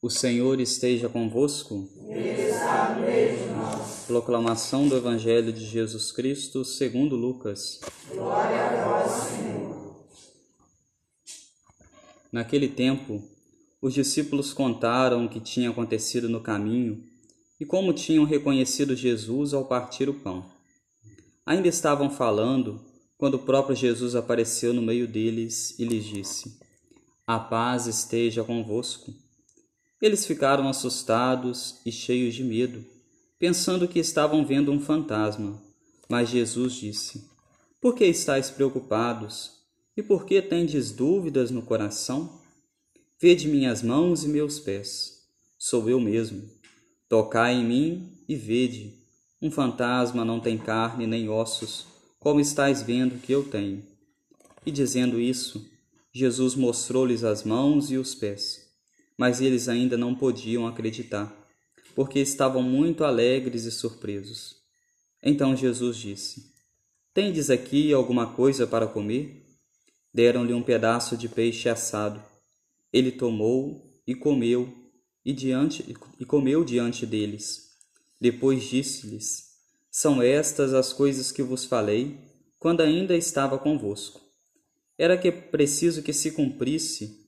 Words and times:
O 0.00 0.08
Senhor 0.08 0.60
esteja 0.60 1.08
convosco. 1.08 1.88
Ele 2.06 2.42
está 2.42 2.94
de 2.94 3.46
nós. 3.52 4.04
Proclamação 4.06 4.86
do 4.86 4.96
Evangelho 4.96 5.52
de 5.52 5.66
Jesus 5.66 6.12
Cristo 6.12 6.64
segundo 6.64 7.16
Lucas. 7.16 7.80
Glória 8.08 8.64
a 8.64 8.84
vós, 8.84 9.10
Senhor. 9.10 9.96
Naquele 12.30 12.68
tempo, 12.68 13.20
os 13.82 13.92
discípulos 13.92 14.52
contaram 14.52 15.24
o 15.26 15.28
que 15.28 15.40
tinha 15.40 15.70
acontecido 15.70 16.28
no 16.28 16.40
caminho 16.40 17.02
e 17.58 17.64
como 17.64 17.92
tinham 17.92 18.22
reconhecido 18.22 18.94
Jesus 18.94 19.52
ao 19.52 19.64
partir 19.64 20.08
o 20.08 20.14
pão. 20.14 20.44
Ainda 21.44 21.66
estavam 21.66 22.08
falando 22.08 22.80
quando 23.16 23.34
o 23.34 23.40
próprio 23.40 23.74
Jesus 23.74 24.14
apareceu 24.14 24.72
no 24.72 24.80
meio 24.80 25.08
deles 25.08 25.76
e 25.76 25.84
lhes 25.84 26.04
disse: 26.04 26.56
A 27.26 27.40
paz 27.40 27.88
esteja 27.88 28.44
convosco. 28.44 29.12
Eles 30.00 30.24
ficaram 30.24 30.68
assustados 30.68 31.80
e 31.84 31.90
cheios 31.90 32.32
de 32.32 32.44
medo, 32.44 32.84
pensando 33.36 33.88
que 33.88 33.98
estavam 33.98 34.46
vendo 34.46 34.70
um 34.70 34.78
fantasma. 34.78 35.60
Mas 36.08 36.28
Jesus 36.28 36.74
disse: 36.74 37.28
Por 37.80 37.96
que 37.96 38.04
estáis 38.04 38.48
preocupados? 38.48 39.58
E 39.96 40.02
por 40.02 40.24
que 40.24 40.40
tendes 40.40 40.92
dúvidas 40.92 41.50
no 41.50 41.62
coração? 41.62 42.40
Vede 43.20 43.48
minhas 43.48 43.82
mãos 43.82 44.22
e 44.22 44.28
meus 44.28 44.60
pés. 44.60 45.24
Sou 45.58 45.90
eu 45.90 45.98
mesmo. 45.98 46.48
Tocai 47.08 47.54
em 47.54 47.64
mim 47.64 48.12
e 48.28 48.36
vede. 48.36 48.94
Um 49.42 49.50
fantasma 49.50 50.24
não 50.24 50.38
tem 50.38 50.56
carne 50.56 51.08
nem 51.08 51.28
ossos, 51.28 51.86
como 52.20 52.38
estáis 52.38 52.82
vendo 52.82 53.20
que 53.20 53.32
eu 53.32 53.42
tenho. 53.42 53.84
E 54.64 54.70
dizendo 54.70 55.20
isso, 55.20 55.68
Jesus 56.12 56.54
mostrou-lhes 56.54 57.24
as 57.24 57.42
mãos 57.42 57.90
e 57.90 57.96
os 57.96 58.14
pés 58.14 58.67
mas 59.18 59.40
eles 59.40 59.68
ainda 59.68 59.96
não 59.96 60.14
podiam 60.14 60.64
acreditar, 60.64 61.34
porque 61.94 62.20
estavam 62.20 62.62
muito 62.62 63.02
alegres 63.02 63.64
e 63.64 63.72
surpresos. 63.72 64.56
Então 65.20 65.56
Jesus 65.56 65.96
disse: 65.96 66.54
Tendes 67.12 67.50
aqui 67.50 67.92
alguma 67.92 68.32
coisa 68.32 68.64
para 68.64 68.86
comer? 68.86 69.44
Deram-lhe 70.14 70.54
um 70.54 70.62
pedaço 70.62 71.16
de 71.16 71.28
peixe 71.28 71.68
assado. 71.68 72.22
Ele 72.92 73.10
tomou 73.10 73.92
e 74.06 74.14
comeu, 74.14 74.72
e 75.24 75.32
diante 75.32 75.84
e 76.18 76.24
comeu 76.24 76.64
diante 76.64 77.04
deles. 77.04 77.70
Depois 78.20 78.62
disse-lhes: 78.62 79.48
São 79.90 80.22
estas 80.22 80.72
as 80.72 80.92
coisas 80.92 81.32
que 81.32 81.42
vos 81.42 81.64
falei 81.64 82.18
quando 82.58 82.80
ainda 82.82 83.16
estava 83.16 83.58
convosco. 83.58 84.20
Era 84.96 85.18
que 85.18 85.30
preciso 85.30 86.02
que 86.02 86.12
se 86.12 86.30
cumprisse 86.30 87.27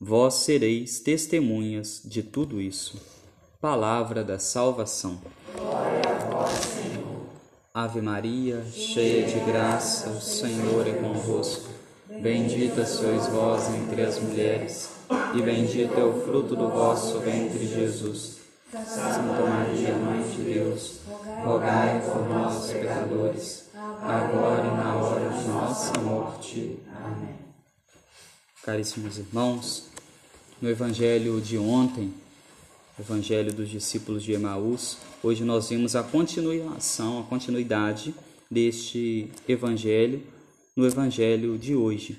Vós 0.00 0.34
sereis 0.34 1.00
testemunhas 1.00 2.00
de 2.04 2.22
tudo 2.22 2.60
isso. 2.60 3.02
Palavra 3.60 4.22
da 4.22 4.38
salvação. 4.38 5.20
Glória 5.56 6.02
a 6.08 6.24
vós, 6.30 6.52
Senhor. 6.52 7.26
Ave 7.74 8.00
Maria, 8.00 8.64
cheia 8.72 9.26
de 9.26 9.40
graça, 9.40 10.10
o 10.10 10.20
Senhor 10.20 10.86
é 10.86 10.92
convosco. 10.92 11.70
Bendita 12.22 12.86
sois 12.86 13.26
vós 13.26 13.74
entre 13.74 14.02
as 14.02 14.20
mulheres, 14.20 14.90
e 15.34 15.42
bendito 15.42 15.98
é 15.98 16.04
o 16.04 16.20
fruto 16.22 16.54
do 16.54 16.68
vosso 16.68 17.18
ventre, 17.18 17.66
Jesus. 17.66 18.38
Santa 18.70 19.20
Maria, 19.20 19.96
Mãe 19.96 20.22
de 20.30 20.42
Deus, 20.42 21.00
rogai 21.44 22.00
por 22.02 22.28
nós, 22.28 22.70
pecadores, 22.70 23.64
agora 23.74 24.64
e 24.64 24.76
na 24.76 24.94
hora 24.94 25.28
de 25.28 25.48
nossa 25.48 25.98
morte. 26.00 26.78
Amém. 27.04 27.47
Caríssimos 28.68 29.16
irmãos, 29.16 29.84
no 30.60 30.68
Evangelho 30.68 31.40
de 31.40 31.56
ontem, 31.56 32.12
Evangelho 33.00 33.50
dos 33.50 33.70
discípulos 33.70 34.22
de 34.22 34.32
Emaús, 34.32 34.98
hoje 35.22 35.42
nós 35.42 35.70
vimos 35.70 35.96
a 35.96 36.02
continuação, 36.02 37.18
a 37.18 37.22
continuidade 37.22 38.14
deste 38.50 39.30
Evangelho 39.48 40.22
no 40.76 40.86
Evangelho 40.86 41.56
de 41.56 41.74
hoje. 41.74 42.18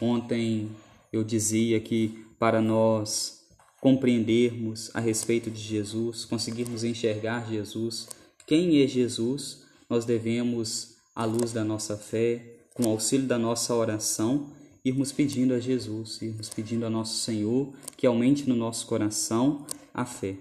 Ontem 0.00 0.70
eu 1.12 1.22
dizia 1.22 1.78
que 1.78 2.26
para 2.36 2.60
nós 2.60 3.44
compreendermos 3.80 4.90
a 4.92 4.98
respeito 4.98 5.52
de 5.52 5.60
Jesus, 5.60 6.24
conseguirmos 6.24 6.82
enxergar 6.82 7.48
Jesus, 7.48 8.08
quem 8.44 8.82
é 8.82 8.88
Jesus, 8.88 9.62
nós 9.88 10.04
devemos, 10.04 10.96
à 11.14 11.24
luz 11.24 11.52
da 11.52 11.62
nossa 11.62 11.96
fé, 11.96 12.44
com 12.74 12.88
auxílio 12.88 13.28
da 13.28 13.38
nossa 13.38 13.72
oração, 13.72 14.50
irmos 14.88 15.10
pedindo 15.10 15.52
a 15.52 15.58
Jesus, 15.58 16.22
irmos 16.22 16.48
pedindo 16.48 16.86
a 16.86 16.90
nosso 16.90 17.18
Senhor 17.18 17.72
que 17.96 18.06
aumente 18.06 18.48
no 18.48 18.54
nosso 18.54 18.86
coração 18.86 19.66
a 19.92 20.06
fé, 20.06 20.36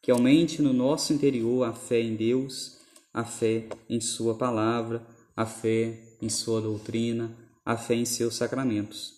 que 0.00 0.10
aumente 0.10 0.62
no 0.62 0.72
nosso 0.72 1.12
interior 1.12 1.64
a 1.64 1.74
fé 1.74 2.00
em 2.00 2.16
Deus, 2.16 2.78
a 3.12 3.24
fé 3.24 3.68
em 3.90 4.00
Sua 4.00 4.34
palavra, 4.34 5.06
a 5.36 5.44
fé 5.44 5.98
em 6.22 6.30
Sua 6.30 6.62
doutrina, 6.62 7.36
a 7.62 7.76
fé 7.76 7.94
em 7.94 8.06
seus 8.06 8.36
sacramentos. 8.36 9.16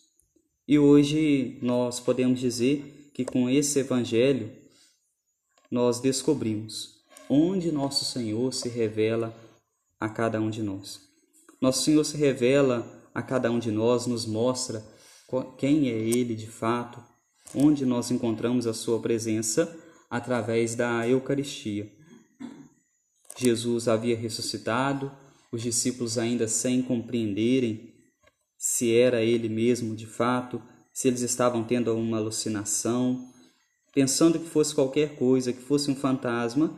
E 0.67 0.81
hoje 0.81 1.59
nós 1.63 2.01
podemos 2.01 2.41
dizer 2.41 3.11
que 3.15 3.25
com 3.25 3.49
esse 3.49 3.79
Evangelho 3.79 4.51
nós 5.71 6.01
descobrimos 6.01 7.05
onde 7.29 7.71
nosso 7.71 8.05
Senhor 8.05 8.53
se 8.53 8.69
revela 8.69 9.33
a 10.01 10.09
cada 10.09 10.41
um 10.41 10.51
de 10.51 10.61
nós. 10.61 11.01
Nosso 11.61 11.85
Senhor 11.85 12.03
se 12.03 12.17
revela 12.17 13.02
a 13.15 13.23
cada 13.23 13.51
um 13.51 13.59
de 13.59 13.71
nós, 13.71 14.07
nos 14.07 14.27
mostra 14.27 14.85
quem 15.57 15.89
é 15.89 15.99
Ele 15.99 16.35
de 16.35 16.47
fato, 16.47 17.03
onde 17.55 17.87
nós 17.87 18.11
encontramos 18.11 18.67
a 18.67 18.75
Sua 18.75 19.01
presença 19.01 19.77
através 20.11 20.75
da 20.75 21.07
Eucaristia. 21.09 21.91
Jesus 23.37 23.89
havia 23.89 24.17
ressuscitado, 24.17 25.11
os 25.51 25.63
discípulos 25.63 26.19
ainda 26.19 26.47
sem 26.47 26.83
compreenderem 26.83 27.93
se 28.59 28.95
era 28.95 29.23
Ele 29.23 29.49
mesmo 29.49 29.97
de 29.97 30.07
fato, 30.07 30.63
se 30.93 31.09
eles 31.09 31.23
estavam 31.23 31.65
tendo 31.65 31.97
uma 31.97 32.19
alucinação, 32.19 33.29
pensando 33.93 34.39
que 34.39 34.49
fosse 34.49 34.75
qualquer 34.75 35.17
coisa, 35.17 35.53
que 35.53 35.63
fosse 35.63 35.91
um 35.91 35.97
fantasma. 35.97 36.73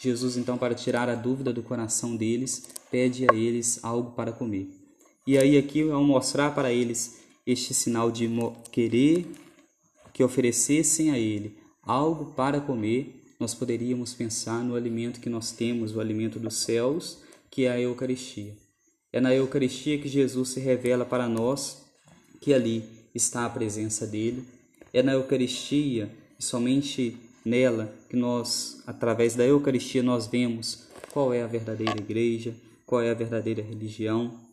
Jesus, 0.00 0.36
então, 0.36 0.56
para 0.56 0.74
tirar 0.74 1.08
a 1.08 1.14
dúvida 1.14 1.52
do 1.52 1.62
coração 1.62 2.16
deles, 2.16 2.68
pede 2.90 3.26
a 3.30 3.34
eles 3.34 3.78
algo 3.82 4.12
para 4.12 4.32
comer. 4.32 4.77
E 5.28 5.36
aí 5.36 5.58
aqui 5.58 5.82
ao 5.90 6.02
mostrar 6.02 6.54
para 6.54 6.72
eles 6.72 7.18
este 7.46 7.74
sinal 7.74 8.10
de 8.10 8.30
querer 8.72 9.26
que 10.10 10.24
oferecessem 10.24 11.10
a 11.10 11.18
ele 11.18 11.54
algo 11.82 12.32
para 12.32 12.62
comer, 12.62 13.34
nós 13.38 13.52
poderíamos 13.54 14.14
pensar 14.14 14.64
no 14.64 14.74
alimento 14.74 15.20
que 15.20 15.28
nós 15.28 15.52
temos, 15.52 15.94
o 15.94 16.00
alimento 16.00 16.38
dos 16.38 16.54
céus, 16.54 17.18
que 17.50 17.66
é 17.66 17.70
a 17.70 17.78
Eucaristia. 17.78 18.56
É 19.12 19.20
na 19.20 19.34
Eucaristia 19.34 19.98
que 19.98 20.08
Jesus 20.08 20.48
se 20.48 20.60
revela 20.60 21.04
para 21.04 21.28
nós 21.28 21.82
que 22.40 22.54
ali 22.54 22.82
está 23.14 23.44
a 23.44 23.50
presença 23.50 24.06
dele. 24.06 24.42
É 24.94 25.02
na 25.02 25.12
Eucaristia, 25.12 26.10
somente 26.38 27.18
nela, 27.44 27.94
que 28.08 28.16
nós, 28.16 28.82
através 28.86 29.34
da 29.34 29.44
Eucaristia, 29.44 30.02
nós 30.02 30.26
vemos 30.26 30.88
qual 31.12 31.34
é 31.34 31.42
a 31.42 31.46
verdadeira 31.46 31.98
igreja, 31.98 32.54
qual 32.86 33.02
é 33.02 33.10
a 33.10 33.14
verdadeira 33.14 33.60
religião, 33.60 34.47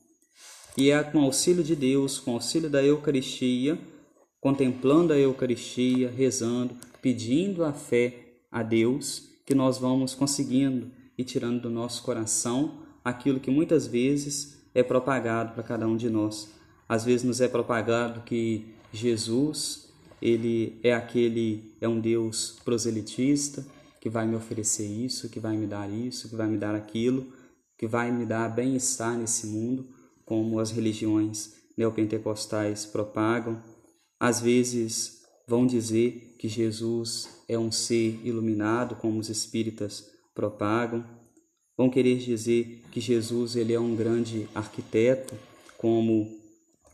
e 0.78 0.92
é 0.92 1.02
com 1.02 1.22
auxílio 1.22 1.64
de 1.64 1.76
Deus, 1.76 2.20
com 2.20 2.34
auxílio 2.34 2.70
da 2.70 2.84
Eucaristia, 2.84 3.80
contemplando 4.42 5.14
a 5.14 5.18
Eucaristia, 5.18 6.12
rezando, 6.12 6.76
pedindo 7.02 7.64
a 7.64 7.72
fé 7.72 8.42
a 8.52 8.62
Deus, 8.62 9.30
que 9.46 9.56
nós 9.56 9.78
vamos 9.78 10.14
conseguindo 10.14 10.92
e 11.18 11.24
tirando 11.24 11.62
do 11.62 11.70
nosso 11.70 12.04
coração 12.04 12.80
aquilo 13.04 13.40
que 13.40 13.50
muitas 13.50 13.88
vezes 13.88 14.62
é 14.74 14.84
propagado 14.84 15.54
para 15.54 15.64
cada 15.64 15.88
um 15.88 15.96
de 15.96 16.10
nós. 16.10 16.52
Às 16.90 17.06
vezes 17.06 17.24
nos 17.24 17.40
é 17.40 17.48
propagado 17.48 18.22
que 18.22 18.66
Jesus, 18.92 19.94
ele 20.22 20.78
é 20.84 20.94
aquele, 20.94 21.74
é 21.80 21.88
um 21.88 22.00
Deus 22.00 22.58
proselitista, 22.66 23.66
que 24.02 24.10
vai 24.10 24.28
me 24.28 24.36
oferecer 24.36 24.86
isso, 24.86 25.30
que 25.30 25.40
vai 25.40 25.56
me 25.56 25.66
dar 25.66 25.90
isso, 25.90 26.30
que 26.30 26.36
vai 26.36 26.48
me 26.48 26.58
dar 26.58 26.76
aquilo, 26.76 27.28
que 27.78 27.88
vai 27.88 28.12
me 28.12 28.26
dar 28.26 28.50
bem-estar 28.50 29.18
nesse 29.18 29.48
mundo 29.48 29.95
como 30.26 30.60
as 30.60 30.72
religiões 30.72 31.54
neopentecostais 31.78 32.86
propagam. 32.86 33.62
Às 34.20 34.42
vezes 34.42 35.22
vão 35.48 35.66
dizer 35.66 36.36
que 36.40 36.48
Jesus 36.48 37.44
é 37.48 37.58
um 37.58 37.72
ser 37.72 38.20
iluminado, 38.24 38.96
como 38.96 39.20
os 39.20 39.30
espíritas 39.30 40.10
propagam. 40.34 41.06
Vão 41.78 41.90
querer 41.90 42.18
dizer 42.18 42.84
que 42.92 43.00
Jesus 43.00 43.56
ele 43.56 43.74
é 43.74 43.80
um 43.80 43.96
grande 43.96 44.48
arquiteto, 44.56 45.36
como 45.78 46.28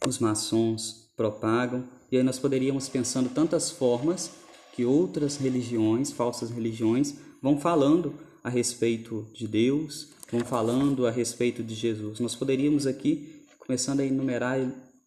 os 0.07 0.19
maçons 0.19 1.11
propagam. 1.15 1.87
E 2.11 2.17
aí 2.17 2.23
nós 2.23 2.39
poderíamos 2.39 2.89
pensando 2.89 3.29
tantas 3.29 3.69
formas 3.69 4.31
que 4.73 4.83
outras 4.85 5.37
religiões, 5.37 6.11
falsas 6.11 6.49
religiões, 6.49 7.15
vão 7.41 7.59
falando 7.59 8.13
a 8.43 8.49
respeito 8.49 9.27
de 9.33 9.47
Deus, 9.47 10.09
vão 10.31 10.41
falando 10.45 11.05
a 11.05 11.11
respeito 11.11 11.61
de 11.61 11.75
Jesus. 11.75 12.19
Nós 12.19 12.35
poderíamos 12.35 12.87
aqui, 12.87 13.43
começando 13.59 13.99
a 13.99 14.05
enumerar 14.05 14.59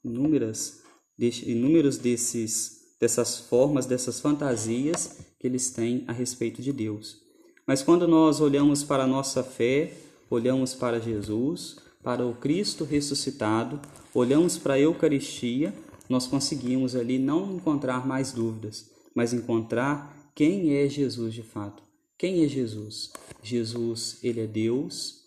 inúmeras, 0.04 0.82
inúmeros 1.18 1.96
desses, 1.96 2.94
dessas 3.00 3.38
formas, 3.38 3.86
dessas 3.86 4.20
fantasias 4.20 5.18
que 5.40 5.46
eles 5.46 5.70
têm 5.70 6.04
a 6.06 6.12
respeito 6.12 6.60
de 6.60 6.72
Deus. 6.72 7.22
Mas 7.66 7.82
quando 7.82 8.06
nós 8.06 8.40
olhamos 8.40 8.84
para 8.84 9.04
a 9.04 9.06
nossa 9.06 9.42
fé, 9.42 9.94
olhamos 10.28 10.74
para 10.74 11.00
Jesus, 11.00 11.76
para 12.02 12.26
o 12.26 12.34
Cristo 12.34 12.84
ressuscitado, 12.84 13.80
olhamos 14.12 14.58
para 14.58 14.74
a 14.74 14.80
Eucaristia, 14.80 15.72
nós 16.08 16.26
conseguimos 16.26 16.94
ali 16.94 17.18
não 17.18 17.56
encontrar 17.56 18.06
mais 18.06 18.32
dúvidas, 18.32 18.90
mas 19.14 19.32
encontrar 19.32 20.14
quem 20.34 20.76
é 20.76 20.86
Jesus 20.86 21.32
de 21.32 21.42
fato. 21.42 21.82
Quem 22.16 22.44
é 22.44 22.48
Jesus? 22.48 23.12
Jesus, 23.42 24.18
ele 24.22 24.40
é 24.40 24.46
Deus, 24.46 25.24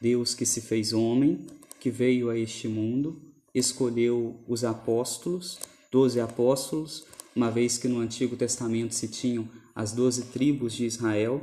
Deus 0.00 0.34
que 0.34 0.46
se 0.46 0.60
fez 0.60 0.92
homem, 0.92 1.46
que 1.80 1.90
veio 1.90 2.30
a 2.30 2.38
este 2.38 2.68
mundo, 2.68 3.20
escolheu 3.54 4.40
os 4.46 4.62
apóstolos, 4.62 5.58
doze 5.90 6.20
apóstolos, 6.20 7.04
uma 7.34 7.50
vez 7.50 7.76
que 7.76 7.88
no 7.88 7.98
Antigo 7.98 8.36
Testamento 8.36 8.94
se 8.94 9.08
tinham 9.08 9.48
as 9.74 9.92
doze 9.92 10.26
tribos 10.26 10.72
de 10.74 10.86
Israel. 10.86 11.42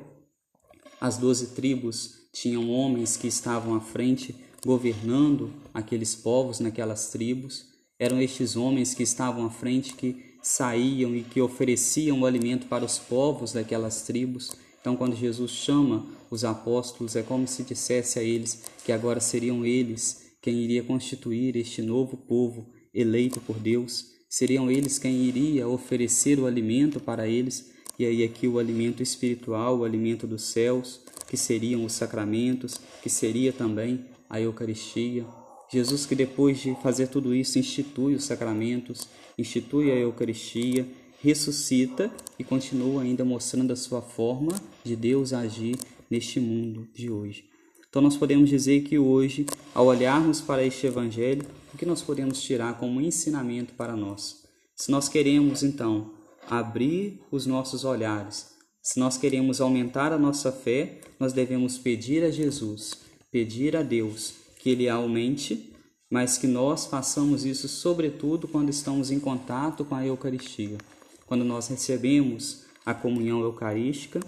As 0.99 1.17
doze 1.17 1.47
tribos 1.47 2.27
tinham 2.33 2.69
homens 2.69 3.17
que 3.17 3.27
estavam 3.27 3.75
à 3.75 3.81
frente 3.81 4.35
governando 4.65 5.53
aqueles 5.73 6.15
povos 6.15 6.59
naquelas 6.59 7.09
tribos. 7.09 7.65
Eram 7.99 8.21
estes 8.21 8.55
homens 8.55 8.93
que 8.93 9.03
estavam 9.03 9.45
à 9.45 9.49
frente 9.49 9.93
que 9.93 10.35
saíam 10.41 11.15
e 11.15 11.23
que 11.23 11.41
ofereciam 11.41 12.21
o 12.21 12.25
alimento 12.25 12.67
para 12.67 12.83
os 12.83 12.97
povos 12.97 13.53
daquelas 13.53 14.01
tribos. 14.01 14.51
Então, 14.85 14.95
quando 14.95 15.15
Jesus 15.15 15.49
chama 15.49 16.05
os 16.29 16.45
apóstolos, 16.45 17.15
é 17.15 17.23
como 17.23 17.47
se 17.47 17.63
dissesse 17.63 18.19
a 18.19 18.21
eles 18.21 18.65
que 18.85 18.91
agora 18.91 19.19
seriam 19.19 19.65
eles 19.65 20.35
quem 20.39 20.59
iria 20.59 20.83
constituir 20.83 21.55
este 21.55 21.81
novo 21.81 22.15
povo 22.15 22.69
eleito 22.93 23.41
por 23.41 23.57
Deus, 23.57 24.11
seriam 24.29 24.69
eles 24.69 24.99
quem 24.99 25.23
iria 25.23 25.67
oferecer 25.67 26.37
o 26.37 26.45
alimento 26.45 26.99
para 26.99 27.27
eles, 27.27 27.71
e 27.97 28.05
aí 28.05 28.23
aqui 28.23 28.47
o 28.47 28.59
alimento 28.59 29.01
espiritual, 29.01 29.79
o 29.79 29.85
alimento 29.85 30.27
dos 30.27 30.43
céus, 30.43 31.01
que 31.27 31.35
seriam 31.35 31.83
os 31.83 31.93
sacramentos, 31.93 32.79
que 33.01 33.09
seria 33.09 33.51
também 33.51 34.05
a 34.29 34.39
Eucaristia. 34.39 35.25
Jesus 35.67 36.05
que 36.05 36.13
depois 36.13 36.59
de 36.59 36.77
fazer 36.83 37.07
tudo 37.07 37.33
isso 37.33 37.57
institui 37.57 38.13
os 38.13 38.25
sacramentos, 38.25 39.07
institui 39.35 39.89
a 39.89 39.95
Eucaristia, 39.95 40.87
ressuscita 41.23 42.11
e 42.37 42.43
continua 42.43 43.01
ainda 43.01 43.25
mostrando 43.25 43.73
a 43.73 43.75
sua 43.75 43.99
forma 43.99 44.53
de 44.85 44.95
Deus 44.95 45.33
agir 45.33 45.77
neste 46.09 46.39
mundo 46.39 46.87
de 46.93 47.09
hoje. 47.09 47.45
Então 47.89 48.01
nós 48.01 48.15
podemos 48.15 48.49
dizer 48.49 48.83
que 48.83 48.97
hoje, 48.97 49.45
ao 49.73 49.87
olharmos 49.87 50.41
para 50.41 50.63
este 50.63 50.87
evangelho, 50.87 51.45
o 51.73 51.77
que 51.77 51.85
nós 51.85 52.01
podemos 52.01 52.41
tirar 52.41 52.77
como 52.77 53.01
ensinamento 53.01 53.73
para 53.73 53.95
nós? 53.95 54.45
Se 54.75 54.91
nós 54.91 55.09
queremos 55.09 55.63
então 55.63 56.11
abrir 56.49 57.21
os 57.31 57.45
nossos 57.45 57.83
olhares, 57.83 58.53
se 58.81 58.99
nós 58.99 59.17
queremos 59.17 59.59
aumentar 59.59 60.13
a 60.13 60.17
nossa 60.17 60.51
fé, 60.51 60.99
nós 61.19 61.33
devemos 61.33 61.77
pedir 61.77 62.23
a 62.23 62.29
Jesus, 62.29 62.93
pedir 63.31 63.75
a 63.75 63.81
Deus 63.81 64.35
que 64.59 64.69
ele 64.69 64.87
aumente, 64.87 65.73
mas 66.09 66.37
que 66.37 66.47
nós 66.47 66.85
façamos 66.85 67.45
isso 67.45 67.67
sobretudo 67.67 68.47
quando 68.47 68.69
estamos 68.69 69.09
em 69.09 69.19
contato 69.19 69.83
com 69.83 69.95
a 69.95 70.05
Eucaristia 70.05 70.77
quando 71.25 71.43
nós 71.43 71.67
recebemos 71.67 72.65
a 72.85 72.93
comunhão 72.93 73.41
eucarística, 73.41 74.19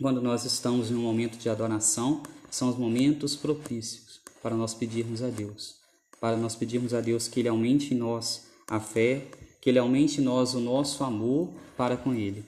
quando 0.00 0.22
nós 0.22 0.44
estamos 0.44 0.90
em 0.90 0.94
um 0.94 1.02
momento 1.02 1.36
de 1.38 1.48
adoração, 1.48 2.22
são 2.50 2.70
os 2.70 2.76
momentos 2.76 3.34
propícios 3.34 4.20
para 4.40 4.54
nós 4.54 4.72
pedirmos 4.72 5.22
a 5.22 5.28
Deus, 5.28 5.74
para 6.20 6.36
nós 6.36 6.54
pedirmos 6.54 6.94
a 6.94 7.00
Deus 7.00 7.26
que 7.26 7.40
Ele 7.40 7.48
aumente 7.48 7.92
em 7.92 7.96
nós 7.96 8.46
a 8.68 8.78
fé, 8.78 9.26
que 9.60 9.68
Ele 9.68 9.78
aumente 9.78 10.20
em 10.20 10.24
nós 10.24 10.54
o 10.54 10.60
nosso 10.60 11.02
amor 11.02 11.50
para 11.76 11.96
com 11.96 12.14
Ele. 12.14 12.44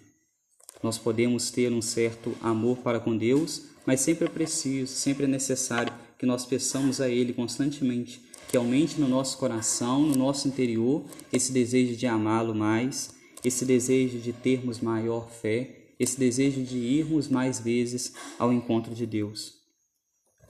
Nós 0.83 0.97
podemos 0.97 1.51
ter 1.51 1.73
um 1.73 1.83
certo 1.83 2.37
amor 2.41 2.79
para 2.79 3.01
com 3.01 3.17
Deus, 3.17 3.63
mas 3.85 4.01
sempre 4.01 4.27
é 4.27 4.31
preciso, 4.31 4.93
sempre 4.93 5.25
é 5.25 5.29
necessário 5.29 5.93
que 6.19 6.25
nós 6.25 6.47
peçamos 6.47 7.01
a 7.01 7.09
Ele 7.09 7.33
constantemente 7.33 8.23
que 8.49 8.57
aumente 8.57 9.01
no 9.01 9.07
nosso 9.07 9.39
coração, 9.39 10.03
no 10.03 10.17
nosso 10.17 10.49
interior, 10.49 11.05
esse 11.33 11.53
desejo 11.53 11.95
de 11.95 12.07
amá-lo 12.09 12.53
mais, 12.53 13.11
esse 13.45 13.65
desejo 13.65 14.19
de 14.19 14.33
termos 14.33 14.81
maior 14.81 15.31
fé, 15.31 15.80
esse 16.01 16.19
desejo 16.19 16.63
de 16.63 16.79
irmos 16.79 17.29
mais 17.29 17.61
vezes 17.61 18.15
ao 18.39 18.51
encontro 18.51 18.95
de 18.95 19.05
Deus. 19.05 19.61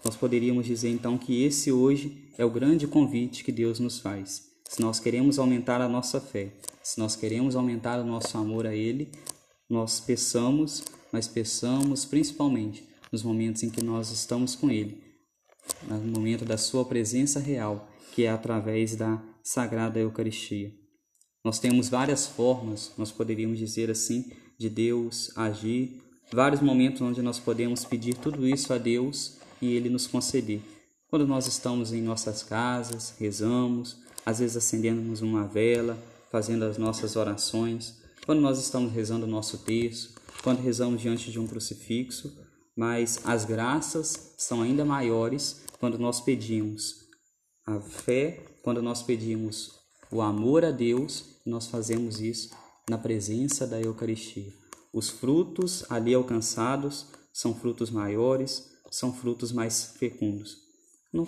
Nós 0.05 0.15
poderíamos 0.15 0.65
dizer 0.65 0.91
então 0.91 1.19
que 1.19 1.43
esse 1.43 1.73
hoje 1.73 2.31
é 2.39 2.45
o 2.45 2.51
grande 2.51 2.87
convite 2.87 3.43
que 3.43 3.51
Deus 3.51 3.81
nos 3.81 3.99
faz. 3.99 4.49
Se 4.69 4.81
nós 4.81 5.01
queremos 5.01 5.41
aumentar 5.41 5.81
a 5.81 5.89
nossa 5.89 6.21
fé, 6.21 6.53
se 6.85 7.01
nós 7.01 7.17
queremos 7.17 7.57
aumentar 7.57 7.99
o 7.99 8.07
nosso 8.07 8.39
amor 8.39 8.65
a 8.65 8.75
Ele, 8.75 9.11
nós 9.69 9.99
peçamos, 9.99 10.85
mas 11.13 11.27
peçamos 11.27 12.05
principalmente 12.05 12.89
nos 13.11 13.25
momentos 13.25 13.65
em 13.65 13.71
que 13.71 13.83
nós 13.83 14.13
estamos 14.13 14.55
com 14.55 14.71
Ele, 14.71 15.03
no 15.89 16.13
momento 16.13 16.45
da 16.45 16.57
Sua 16.57 16.85
presença 16.85 17.41
real, 17.41 17.91
que 18.15 18.23
é 18.23 18.31
através 18.31 18.95
da 18.95 19.21
Sagrada 19.43 19.99
Eucaristia. 19.99 20.73
Nós 21.45 21.59
temos 21.59 21.89
várias 21.89 22.27
formas, 22.27 22.93
nós 22.97 23.11
poderíamos 23.11 23.59
dizer 23.59 23.91
assim, 23.91 24.31
de 24.61 24.69
Deus 24.69 25.33
agir, 25.39 26.03
vários 26.31 26.61
momentos 26.61 27.01
onde 27.01 27.23
nós 27.23 27.39
podemos 27.39 27.83
pedir 27.83 28.13
tudo 28.13 28.47
isso 28.47 28.75
a 28.75 28.77
Deus 28.77 29.39
e 29.61 29.73
Ele 29.73 29.89
nos 29.89 30.07
conceder. 30.07 30.61
Quando 31.09 31.27
nós 31.27 31.47
estamos 31.47 31.95
em 31.95 32.03
nossas 32.03 32.43
casas, 32.43 33.15
rezamos, 33.19 33.97
às 34.25 34.39
vezes 34.39 34.59
acendemos 34.59 35.23
uma 35.23 35.47
vela, 35.47 35.99
fazendo 36.31 36.67
as 36.67 36.77
nossas 36.77 37.17
orações, 37.17 38.03
quando 38.27 38.43
nós 38.43 38.61
estamos 38.61 38.93
rezando 38.93 39.25
o 39.25 39.31
nosso 39.31 39.57
texto, 39.57 40.21
quando 40.43 40.61
rezamos 40.61 41.01
diante 41.01 41.33
de 41.33 41.41
um 41.41 41.47
crucifixo, 41.47 42.31
mas 42.77 43.19
as 43.25 43.47
graças 43.47 44.35
são 44.37 44.61
ainda 44.61 44.85
maiores 44.85 45.63
quando 45.79 45.99
nós 45.99 46.21
pedimos 46.21 46.97
a 47.67 47.81
fé, 47.81 48.45
quando 48.63 48.83
nós 48.83 49.03
pedimos 49.03 49.71
o 50.13 50.21
amor 50.21 50.67
a 50.67 50.71
Deus, 50.71 51.41
nós 51.47 51.67
fazemos 51.67 52.21
isso 52.21 52.51
na 52.91 52.99
presença 52.99 53.69
da 53.69 53.81
Eucaristia. 53.81 54.53
Os 54.93 55.09
frutos 55.09 55.85
ali 55.89 56.13
alcançados 56.13 57.07
são 57.33 57.55
frutos 57.55 57.89
maiores, 57.89 58.69
são 58.91 59.13
frutos 59.13 59.53
mais 59.53 59.95
fecundos. 59.97 60.59
Não 61.13 61.25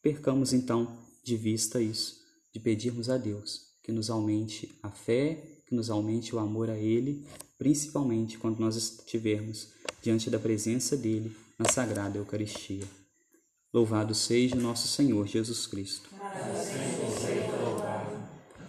percamos 0.00 0.54
então 0.54 0.96
de 1.22 1.36
vista 1.36 1.82
isso, 1.82 2.16
de 2.50 2.58
pedirmos 2.58 3.10
a 3.10 3.18
Deus 3.18 3.70
que 3.82 3.92
nos 3.92 4.08
aumente 4.08 4.72
a 4.82 4.88
fé, 4.88 5.34
que 5.66 5.74
nos 5.74 5.90
aumente 5.90 6.34
o 6.34 6.38
amor 6.38 6.70
a 6.70 6.78
Ele, 6.78 7.26
principalmente 7.58 8.38
quando 8.38 8.58
nós 8.58 8.76
estivermos 8.76 9.68
diante 10.00 10.30
da 10.30 10.38
presença 10.38 10.96
dele 10.96 11.36
na 11.58 11.68
Sagrada 11.70 12.16
Eucaristia. 12.16 12.86
Louvado 13.72 14.14
seja 14.14 14.56
nosso 14.56 14.88
Senhor 14.88 15.26
Jesus 15.26 15.66
Cristo. 15.66 16.08
Amém. 16.18 17.31